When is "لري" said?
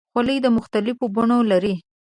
1.51-1.73